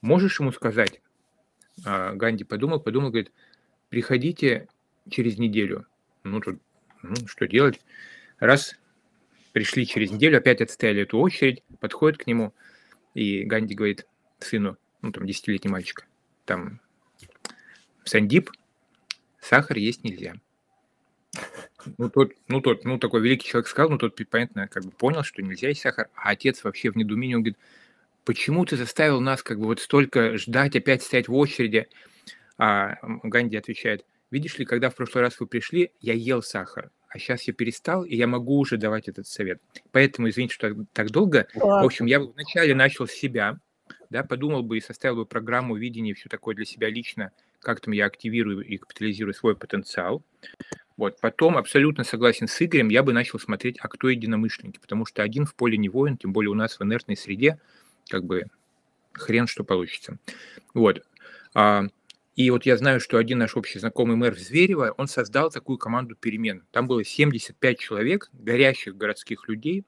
[0.00, 1.02] Можешь ему сказать?
[1.84, 3.32] А Ганди подумал, подумал, говорит,
[3.90, 4.66] приходите
[5.10, 5.86] через неделю.
[6.24, 6.60] Ну, тут,
[7.02, 7.80] ну, что делать?
[8.38, 8.76] Раз
[9.52, 12.52] пришли через неделю, опять отстояли эту очередь, подходит к нему,
[13.14, 14.06] и Ганди говорит
[14.38, 16.06] сыну, ну, там, десятилетний мальчик,
[16.44, 16.80] там,
[18.04, 18.50] Сандип,
[19.40, 20.34] сахар есть нельзя.
[21.98, 25.22] Ну, тот, ну, тот, ну, такой великий человек сказал, ну, тот, понятно, как бы понял,
[25.22, 27.58] что нельзя есть сахар, а отец вообще в недоумении, он говорит,
[28.24, 31.88] почему ты заставил нас, как бы, вот столько ждать, опять стоять в очереди?
[32.58, 37.18] А Ганди отвечает, видишь ли, когда в прошлый раз вы пришли, я ел сахар а
[37.18, 39.60] сейчас я перестал, и я могу уже давать этот совет.
[39.90, 41.48] Поэтому, извините, что так, так долго.
[41.54, 41.82] Ладно.
[41.82, 43.58] В общем, я вначале начал с себя,
[44.10, 47.92] да, подумал бы и составил бы программу видения, все такое для себя лично, как там
[47.92, 50.22] я активирую и капитализирую свой потенциал.
[50.98, 51.18] Вот.
[51.20, 55.46] Потом, абсолютно согласен с Игорем, я бы начал смотреть, а кто единомышленники, потому что один
[55.46, 57.58] в поле не воин, тем более у нас в инертной среде,
[58.10, 58.44] как бы
[59.12, 60.18] хрен что получится.
[60.74, 61.02] Вот.
[61.54, 61.86] А,
[62.36, 65.78] и вот я знаю, что один наш общий знакомый мэр в Зверево, он создал такую
[65.78, 66.64] команду перемен.
[66.70, 69.86] Там было 75 человек, горящих городских людей.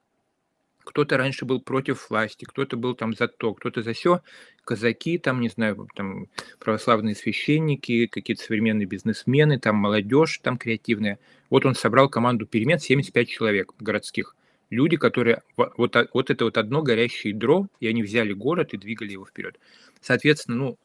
[0.79, 4.23] Кто-то раньше был против власти, кто-то был там за то, кто-то за все.
[4.65, 6.25] Казаки, там, не знаю, там
[6.57, 11.19] православные священники, какие-то современные бизнесмены, там молодежь там креативная.
[11.51, 14.35] Вот он собрал команду перемен 75 человек городских.
[14.71, 15.43] Люди, которые...
[15.55, 19.59] Вот, вот это вот одно горящее ядро, и они взяли город и двигали его вперед.
[20.01, 20.79] Соответственно, ну,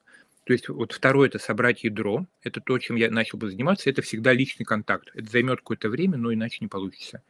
[0.45, 2.27] то есть вот второе– это собрать ядро.
[2.43, 3.89] Это то, чем я начал бы заниматься.
[3.89, 5.11] Это всегда личный контакт.
[5.15, 7.23] Это займет какое-то время, но иначе не получится.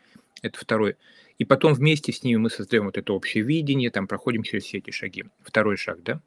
[0.42, 0.96] Это второе.
[1.38, 4.78] И потом вместе с ними мы создаем вот это общее видение, там проходим через все
[4.78, 5.24] эти шаги.
[5.42, 6.20] Второй шаг, да?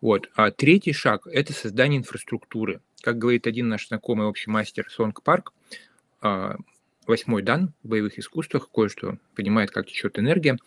[0.00, 0.28] Вот.
[0.34, 2.80] А третий шаг– это создание инфраструктуры.
[3.02, 5.52] Как говорит один наш знакомый общий мастер Сонг Парк,
[7.06, 10.58] восьмой дан в боевых искусствах, кое-что понимает, как течет энергия.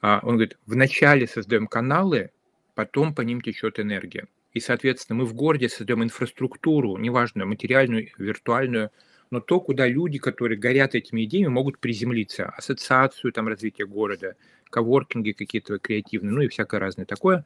[0.00, 2.30] А, он говорит, вначале создаем каналы,
[2.76, 4.28] потом по ним течет энергия.
[4.54, 8.90] И, соответственно, мы в городе создаем инфраструктуру, неважно, материальную, виртуальную,
[9.30, 12.46] но то, куда люди, которые горят этими идеями, могут приземлиться.
[12.46, 14.36] Ассоциацию там развития города,
[14.70, 17.44] коворкинги какие-то креативные, ну и всякое разное такое.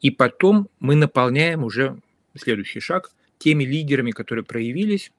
[0.00, 2.00] И потом мы наполняем уже
[2.36, 5.12] следующий шаг теми лидерами, которые проявились,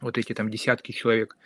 [0.00, 1.36] вот эти там десятки человек,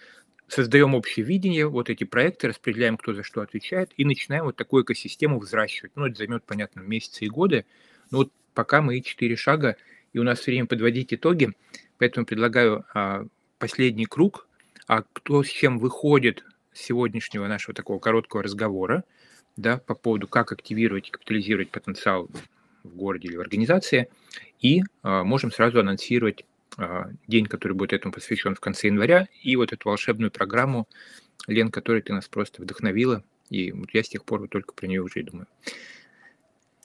[0.46, 4.84] создаем общее видение, вот эти проекты, распределяем, кто за что отвечает, и начинаем вот такую
[4.84, 5.92] экосистему взращивать.
[5.96, 7.64] Ну, это займет, понятно, месяцы и годы,
[8.10, 9.76] но вот пока мы четыре шага,
[10.12, 11.52] и у нас время подводить итоги,
[11.98, 13.26] поэтому предлагаю а,
[13.58, 14.46] последний круг,
[14.86, 19.04] а кто с чем выходит сегодняшнего нашего такого короткого разговора,
[19.56, 22.28] да, по поводу, как активировать и капитализировать потенциал
[22.82, 24.08] в городе или в организации,
[24.60, 26.44] и а, можем сразу анонсировать
[26.76, 30.88] а, день, который будет этому посвящен в конце января, и вот эту волшебную программу,
[31.46, 35.02] Лен, которой ты нас просто вдохновила, и вот я с тех пор только про нее
[35.02, 35.46] уже и думаю.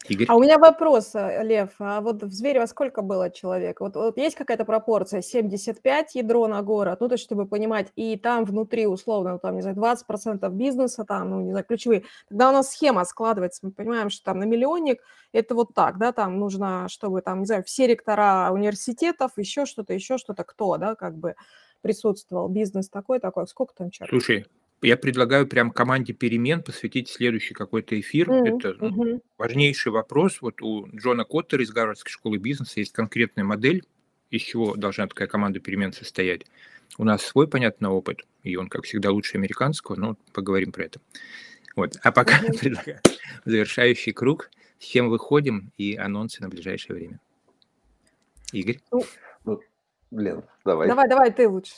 [0.10, 0.28] Игорь?
[0.30, 1.70] А у меня вопрос, э, Лев.
[1.80, 3.82] А вот в Зверево сколько было человек?
[3.82, 5.22] Вот, вот есть какая-то пропорция?
[5.22, 7.00] 75 ядро на город?
[7.02, 11.06] Ну, то есть, чтобы понимать, и там внутри, условно, ну, там, не знаю, 20% бизнеса,
[11.06, 12.04] там, ну, не знаю, ключевые.
[12.30, 13.60] Тогда у нас схема складывается.
[13.64, 17.46] Мы понимаем, что там на миллионник это вот так, да, там нужно, чтобы, там, не
[17.46, 21.36] знаю, все ректора университетов, еще что-то, еще что-то, кто, да, как бы.
[21.82, 24.10] присутствовал, бизнес такой-такой, сколько там человек?
[24.10, 24.48] Слушай,
[24.86, 28.30] я предлагаю прям команде перемен посвятить следующий какой-то эфир.
[28.30, 28.58] Mm-hmm.
[28.58, 30.42] Это ну, важнейший вопрос.
[30.42, 33.84] Вот у Джона Коттера из Гарвардской школы бизнеса есть конкретная модель,
[34.30, 36.46] из чего должна такая команда перемен состоять.
[36.98, 41.00] У нас свой, понятно, опыт, и он, как всегда, лучше американского, но поговорим про это.
[41.76, 41.98] Вот.
[42.04, 42.58] А пока mm-hmm.
[42.60, 43.02] предлагаю
[43.44, 47.20] завершающий круг, с чем выходим и анонсы на ближайшее время.
[48.52, 48.80] Игорь?
[48.92, 49.04] Ну,
[49.44, 49.62] ну
[50.12, 50.88] Лен, давай.
[50.88, 51.74] Давай, давай, ты лучше.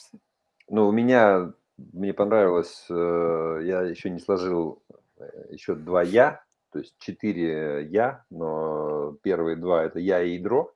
[0.70, 4.84] Ну, у меня мне понравилось, э, я еще не сложил
[5.20, 10.74] э, еще два «я», то есть четыре «я», но первые два– это «я» и «ядро».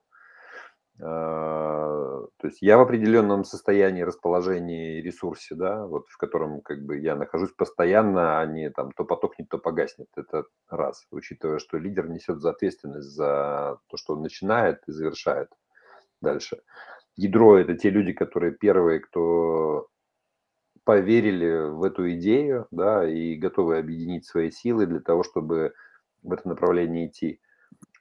[1.04, 6.84] А, то есть я в определенном состоянии расположения и ресурсе, да, вот в котором как
[6.86, 10.10] бы я нахожусь постоянно, а не там то потухнет, то погаснет.
[10.16, 15.50] Это раз, учитывая, что лидер несет за ответственность за то, что он начинает и завершает
[16.22, 16.62] дальше.
[17.16, 19.88] Ядро– это те люди, которые первые, кто
[20.84, 25.74] поверили в эту идею, да, и готовы объединить свои силы для того, чтобы
[26.24, 27.40] в это направлении идти.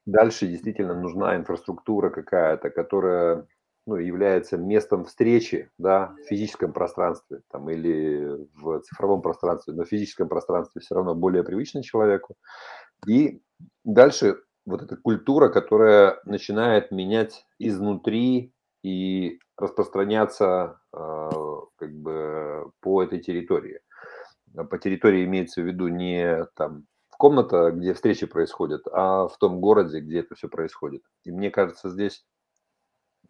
[0.06, 3.46] Дальше действительно нужна инфраструктура какая-то, которая
[3.86, 9.88] ну, является местом встречи да, в физическом пространстве там, или в цифровом пространстве, но в
[9.88, 12.36] физическом пространстве все равно более привычно человеку.
[13.06, 13.42] И
[13.84, 21.30] дальше вот эта культура, которая начинает менять изнутри и распространяться э,
[21.80, 23.80] как бы по этой территории.
[24.56, 29.60] А по территории имеется в виду не там комната, где встречи происходят, а в том
[29.60, 31.02] городе, где это все происходит.
[31.24, 32.24] И мне кажется, здесь,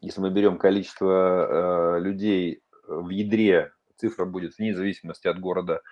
[0.00, 5.82] если мы берем количество э, людей в ядре, цифра будет вне зависимости от города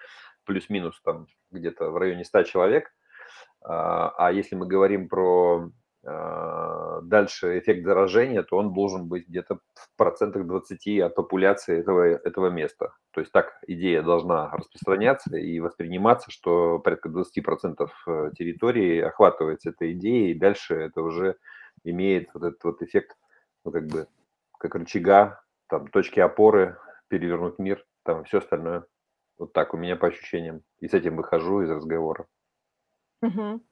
[0.45, 2.91] плюс-минус там где-то в районе 100 человек.
[3.61, 5.71] А, а если мы говорим про
[6.03, 12.51] дальше эффект заражения, то он должен быть где-то в процентах 20 от популяции этого, этого
[12.51, 12.93] места.
[13.11, 19.93] То есть так идея должна распространяться и восприниматься, что порядка 20% э, территории охватывается этой
[19.93, 21.37] идеей, и дальше это уже
[21.85, 23.17] имеет вот этот вот эффект,
[23.65, 24.07] ну, как бы,
[24.59, 28.85] как рычага, там, точки опоры, перевернуть мир, там, все остальное.
[29.39, 30.63] Вот так у меня по ощущениям.
[30.81, 32.27] И с этим выхожу из разговора.
[33.23, 33.63] Угу.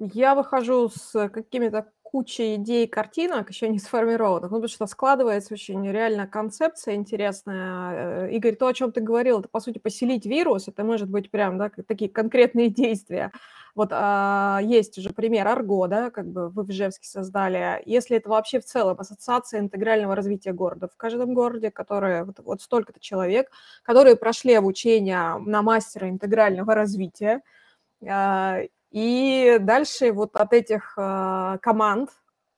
[0.00, 5.86] Я выхожу с какими-то кучей идей, картинок, еще не сформированных, ну, потому что складывается очень
[5.88, 8.26] реально концепция интересная.
[8.26, 11.30] Э, Игорь, то, о чем ты говорил, это, по сути, поселить вирус, это может быть
[11.30, 13.30] прям, да, такие конкретные действия.
[13.74, 17.82] Вот а, есть уже пример Арго, да, как бы вы в Ижевске создали.
[17.84, 22.62] Если это вообще в целом ассоциация интегрального развития города в каждом городе, которые вот, вот
[22.62, 23.50] столько-то человек,
[23.84, 27.42] которые прошли обучение на мастера интегрального развития,
[28.08, 32.10] а, и дальше вот от этих э, команд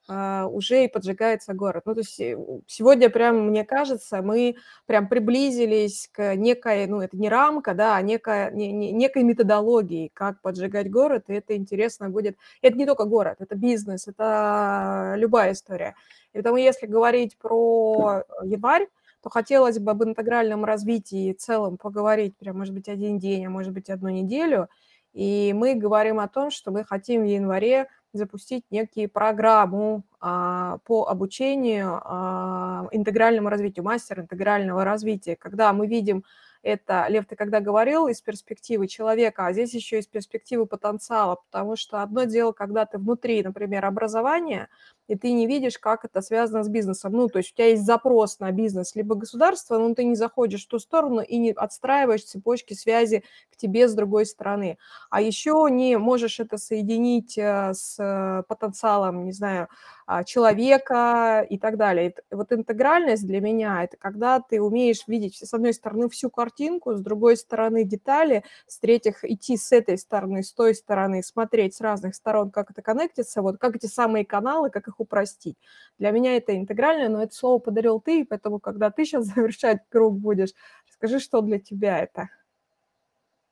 [0.09, 1.83] э, уже и поджигается город.
[1.85, 7.19] Ну, то есть э, сегодня прям, мне кажется, мы прям приблизились к некой, ну, это
[7.19, 12.09] не рамка, да, а некая, не, не, некой методологии, как поджигать город, и это интересно
[12.09, 12.39] будет.
[12.63, 15.95] Это не только город, это бизнес, это любая история.
[16.33, 18.89] И потому если говорить про январь,
[19.23, 23.75] то хотелось бы об интегральном развитии целом поговорить, прям, может быть, один день, а может
[23.75, 24.71] быть, одну неделю–
[25.13, 31.07] и мы говорим о том, что мы хотим в январе запустить некие программу а, по
[31.09, 36.25] обучению а, интегральному развитию, мастер интегрального развития, когда мы видим
[36.63, 41.75] это, Лев, ты когда говорил из перспективы человека, а здесь еще из перспективы потенциала, потому
[41.75, 44.69] что одно дело, когда ты внутри, например, образования,
[45.09, 47.13] и ты не видишь, как это связано с бизнесом.
[47.13, 50.65] Ну, то есть у тебя есть запрос на бизнес, либо государство, но ты не заходишь
[50.65, 54.79] в ту сторону и не отстраиваешь цепочки связи к тебе с другой стороны.
[55.11, 59.69] А еще не можешь это соединить э, с э, потенциалом, не знаю,
[60.07, 62.15] а, человека и так далее.
[62.31, 67.01] Вот интегральность для меня– это когда ты умеешь видеть, с одной стороны, всю картинку, с
[67.01, 72.15] другой стороны, детали, с третьих идти с этой стороны, с той стороны, смотреть с разных
[72.15, 75.57] сторон, как это коннектится, вот как эти самые каналы, как их упростить.
[75.99, 79.83] Для меня это интегрально, но это слово подарил ты, и поэтому, когда ты сейчас завершать
[79.89, 80.51] круг будешь,
[80.91, 82.29] скажи, что для тебя это.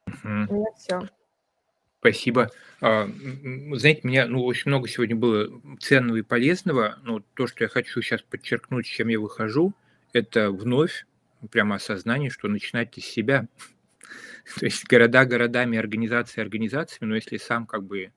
[0.08, 0.46] Mm-hmm.
[0.48, 1.00] У меня все.
[2.00, 2.50] Спасибо.
[2.80, 3.08] А,
[3.74, 6.98] знаете, меня ну, очень много сегодня было ценного и полезного.
[7.02, 9.74] Но то, что я хочу сейчас подчеркнуть, с чем я выхожу,
[10.14, 11.06] это вновь
[11.50, 13.46] прямо осознание, что начинать из себя.
[14.58, 18.12] То есть города городами, организации организациями, но если сам как бы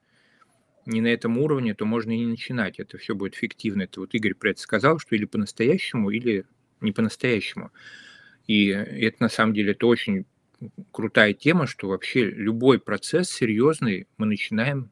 [0.85, 2.79] не на этом уровне, то можно и не начинать.
[2.79, 3.83] Это все будет фиктивно.
[3.83, 6.45] Это вот Игорь про это сказал, что или по-настоящему, или
[6.81, 7.71] не по-настоящему.
[8.47, 10.25] И это на самом деле это очень
[10.91, 14.91] крутая тема, что вообще любой процесс серьезный мы начинаем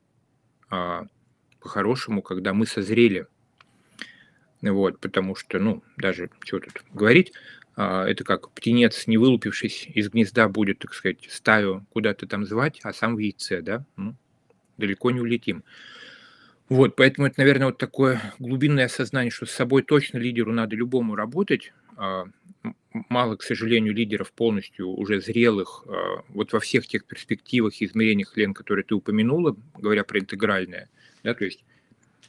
[0.70, 1.08] а,
[1.60, 3.28] по-хорошему, когда мы созрели.
[4.62, 7.34] Вот, потому что, ну, даже, что тут говорить,
[7.76, 12.80] а, это как птенец, не вылупившись из гнезда, будет, так сказать, стаю куда-то там звать,
[12.84, 14.16] а сам в яйце, да, ну,
[14.82, 15.63] далеко не улетим.
[16.69, 21.15] Вот, поэтому это, наверное, вот такое глубинное осознание, что с собой точно лидеру надо любому
[21.15, 21.73] работать.
[21.97, 22.25] А,
[23.09, 28.36] мало, к сожалению, лидеров полностью уже зрелых, а, вот во всех тех перспективах и измерениях,
[28.38, 30.89] Лен, которые ты упомянула, говоря про интегральное,
[31.23, 31.63] да, то есть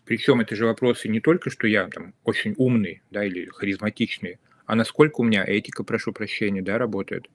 [0.05, 4.74] причем это же вопросы не только, что я там очень умный, да, или харизматичный, а
[4.74, 7.28] насколько у меня этика, прошу прощения, да, работает,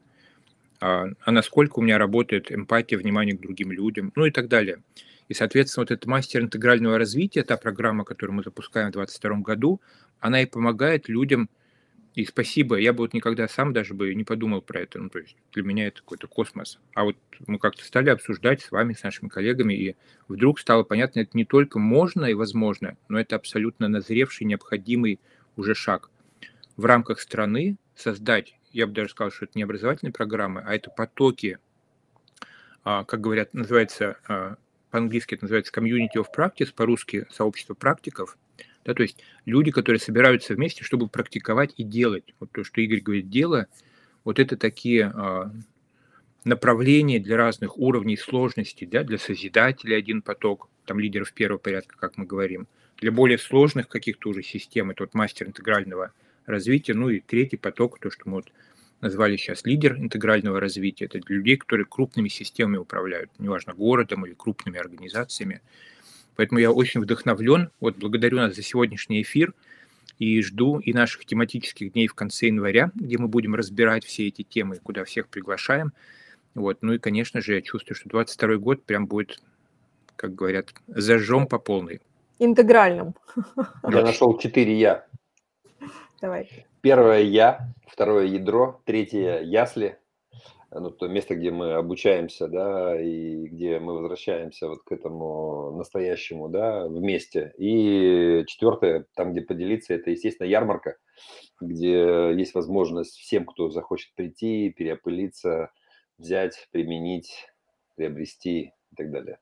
[0.79, 4.81] а, а насколько у меня работает эмпатия, внимание к другим людям, ну и так далее.
[5.27, 9.81] И, соответственно, вот этот мастер интегрального развития, та программа, которую мы запускаем в 2022 году,
[10.19, 11.49] она и помогает людям,
[12.15, 15.19] и спасибо, я бы вот никогда сам даже бы не подумал про это, ну, то
[15.19, 16.79] есть для меня это какой-то космос.
[16.95, 17.15] А вот
[17.45, 19.95] мы как-то стали обсуждать с вами, с нашими коллегами, и
[20.27, 25.19] вдруг стало понятно, это не только можно и возможно, но это абсолютно назревший, необходимый
[25.57, 26.09] уже шаг.
[26.75, 30.91] В рамках страны создать, я бы даже сказал, что это не образовательные программы, а это
[30.91, 31.57] потоки,
[32.83, 34.57] а, как говорят, называется а,
[34.91, 38.37] по-английски это называется community of practice, по-русски сообщество практиков,
[38.85, 42.33] да, то есть люди, которые собираются вместе, чтобы практиковать и делать.
[42.39, 43.67] Вот то, что Игорь говорит, дело,
[44.23, 45.51] вот это такие а,
[46.43, 52.15] направления для разных уровней сложности, да, для созидателей один поток, там лидеров первого порядка, как
[52.17, 52.67] мы говорим,
[52.97, 56.13] для более сложных каких-то уже систем, это вот мастер интегрального
[56.47, 58.51] развития, ну и третий поток, то, что мы вот
[59.01, 61.05] назвали сейчас лидер интегрального развития.
[61.05, 65.61] Это для людей, которые крупными системами управляют, неважно, городом или крупными организациями.
[66.35, 67.69] Поэтому я очень вдохновлен.
[67.79, 69.53] Вот благодарю нас за сегодняшний эфир
[70.19, 74.43] и жду и наших тематических дней в конце января, где мы будем разбирать все эти
[74.43, 75.93] темы, куда всех приглашаем.
[76.55, 76.79] Вот.
[76.81, 79.41] Ну и, конечно же, я чувствую, что 22 год прям будет,
[80.15, 82.01] как говорят, зажжем по полной.
[82.39, 83.15] Интегральным.
[83.83, 85.06] Я нашел четыре «я».
[86.21, 86.49] Давай.
[86.81, 89.99] Первое «я», второе «ядро», третье «ясли»,
[90.71, 96.49] ну, то место, где мы обучаемся, да, и где мы возвращаемся вот к этому настоящему,
[96.49, 97.53] да, вместе.
[97.57, 100.97] И четвертое, там, где поделиться, это, естественно, ярмарка,
[101.61, 105.71] где есть возможность всем, кто захочет прийти, переопылиться,
[106.17, 107.47] взять, применить,
[107.95, 109.39] приобрести и так далее.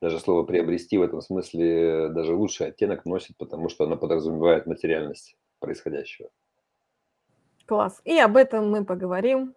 [0.00, 5.36] Даже слово «приобрести» в этом смысле даже лучший оттенок носит, потому что оно подразумевает материальность
[5.62, 6.28] происходящего.
[7.66, 8.02] Класс.
[8.04, 9.54] И об этом мы поговорим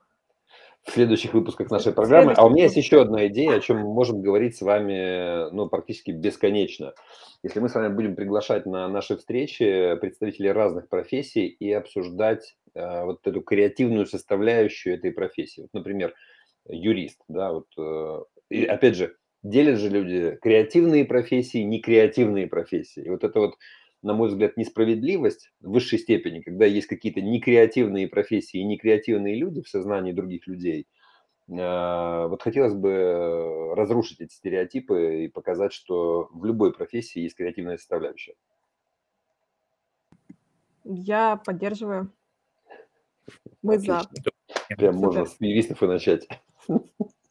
[0.85, 2.33] в следующих выпусках нашей программы.
[2.33, 5.67] А у меня есть еще одна идея, о чем мы можем говорить с вами ну,
[5.67, 6.93] практически бесконечно.
[7.41, 13.03] Если мы с вами будем приглашать на наши встречи представителей разных профессий и обсуждать э,
[13.03, 15.61] вот эту креативную составляющую этой профессии.
[15.61, 16.13] Вот, например,
[16.69, 23.03] юрист, да, вот, э, и опять же, делят же люди креативные профессии, некреативные профессии.
[23.03, 23.55] И вот это вот
[24.05, 29.63] на мой взгляд, несправедливость в высшей степени, когда есть какие-то некреативные профессии и некреативные люди
[29.63, 30.87] в сознании других людей.
[31.49, 37.77] А, вот хотелось бы разрушить эти стереотипы и показать, что в любой профессии есть креативная
[37.77, 38.35] составляющая.
[40.83, 42.11] Я поддерживаю.
[43.63, 44.03] Мы за.
[44.77, 46.27] Прям можно с юристов и начать.